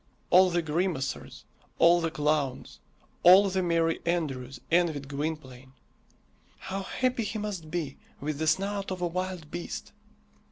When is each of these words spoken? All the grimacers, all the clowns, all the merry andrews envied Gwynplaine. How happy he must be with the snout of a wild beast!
All 0.31 0.49
the 0.49 0.63
grimacers, 0.63 1.43
all 1.77 2.01
the 2.01 2.09
clowns, 2.09 2.79
all 3.21 3.47
the 3.51 3.61
merry 3.61 3.99
andrews 4.03 4.59
envied 4.71 5.07
Gwynplaine. 5.07 5.73
How 6.57 6.81
happy 6.81 7.23
he 7.23 7.37
must 7.37 7.69
be 7.69 7.97
with 8.19 8.39
the 8.39 8.47
snout 8.47 8.89
of 8.89 8.99
a 9.03 9.07
wild 9.07 9.51
beast! 9.51 9.91